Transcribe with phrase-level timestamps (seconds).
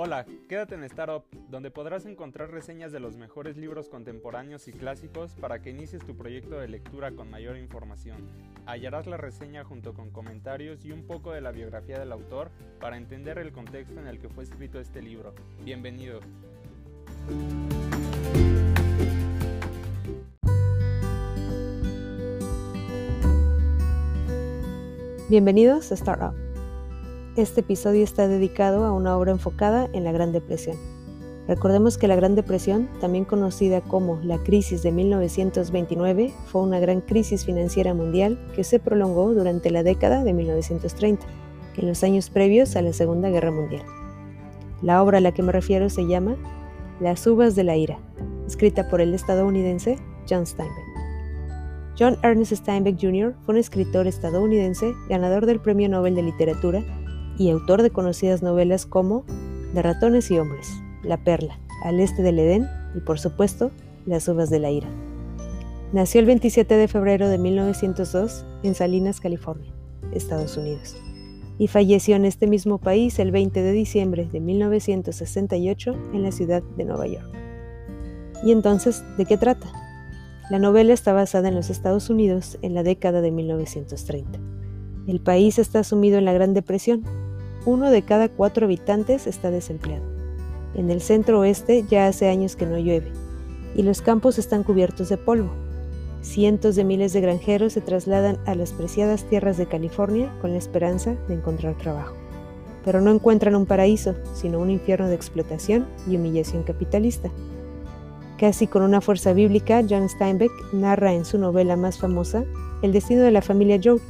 [0.00, 5.34] Hola, quédate en Startup, donde podrás encontrar reseñas de los mejores libros contemporáneos y clásicos
[5.34, 8.30] para que inicies tu proyecto de lectura con mayor información.
[8.64, 12.96] Hallarás la reseña junto con comentarios y un poco de la biografía del autor para
[12.96, 15.34] entender el contexto en el que fue escrito este libro.
[15.64, 16.20] Bienvenido.
[25.28, 26.47] Bienvenidos a Startup.
[27.38, 30.76] Este episodio está dedicado a una obra enfocada en la Gran Depresión.
[31.46, 37.00] Recordemos que la Gran Depresión, también conocida como la crisis de 1929, fue una gran
[37.00, 41.24] crisis financiera mundial que se prolongó durante la década de 1930,
[41.76, 43.84] en los años previos a la Segunda Guerra Mundial.
[44.82, 46.34] La obra a la que me refiero se llama
[46.98, 48.00] Las uvas de la ira,
[48.48, 49.96] escrita por el estadounidense
[50.28, 50.88] John Steinbeck.
[51.96, 53.36] John Ernest Steinbeck Jr.
[53.44, 56.82] fue un escritor estadounidense ganador del Premio Nobel de Literatura
[57.38, 59.24] y autor de conocidas novelas como
[59.72, 60.68] De ratones y hombres,
[61.02, 63.70] La perla, Al este del Edén y por supuesto
[64.04, 64.88] Las uvas de la ira.
[65.92, 69.72] Nació el 27 de febrero de 1902 en Salinas, California,
[70.12, 70.96] Estados Unidos,
[71.58, 76.62] y falleció en este mismo país el 20 de diciembre de 1968 en la ciudad
[76.76, 77.30] de Nueva York.
[78.44, 79.66] ¿Y entonces de qué trata?
[80.50, 84.38] La novela está basada en los Estados Unidos en la década de 1930.
[85.06, 87.02] El país está sumido en la Gran Depresión
[87.64, 90.04] uno de cada cuatro habitantes está desempleado.
[90.74, 93.12] En el centro oeste ya hace años que no llueve
[93.74, 95.50] y los campos están cubiertos de polvo.
[96.20, 100.58] Cientos de miles de granjeros se trasladan a las preciadas tierras de California con la
[100.58, 102.14] esperanza de encontrar trabajo.
[102.84, 107.30] Pero no encuentran un paraíso, sino un infierno de explotación y humillación capitalista.
[108.38, 112.44] Casi con una fuerza bíblica, John Steinbeck narra en su novela más famosa
[112.82, 114.00] el destino de la familia Joe,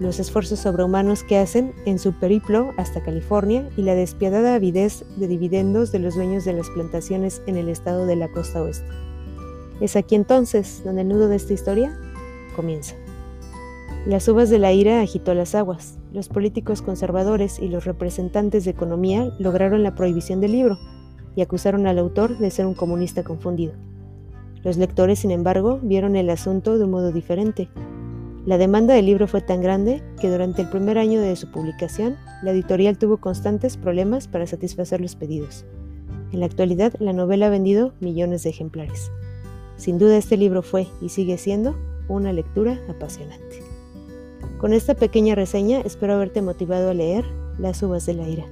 [0.00, 5.28] los esfuerzos sobrehumanos que hacen en su periplo hasta California y la despiadada avidez de
[5.28, 8.88] dividendos de los dueños de las plantaciones en el estado de la costa oeste.
[9.80, 11.96] Es aquí entonces donde el nudo de esta historia
[12.56, 12.94] comienza.
[14.06, 15.98] Las uvas de la ira agitó las aguas.
[16.12, 20.78] Los políticos conservadores y los representantes de economía lograron la prohibición del libro
[21.36, 23.74] y acusaron al autor de ser un comunista confundido.
[24.64, 27.68] Los lectores, sin embargo, vieron el asunto de un modo diferente
[28.44, 32.16] la demanda del libro fue tan grande que durante el primer año de su publicación,
[32.42, 35.64] la editorial tuvo constantes problemas para satisfacer los pedidos.
[36.32, 39.12] En la actualidad, la novela ha vendido millones de ejemplares.
[39.76, 41.76] Sin duda este libro fue y sigue siendo
[42.08, 43.62] una lectura apasionante.
[44.58, 47.24] Con esta pequeña reseña espero haberte motivado a leer
[47.58, 48.46] Las uvas de la ira.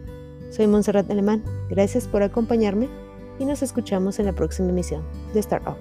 [0.51, 2.89] Soy Montserrat Alemán, gracias por acompañarme
[3.39, 5.03] y nos escuchamos en la próxima emisión
[5.35, 5.77] de Startup.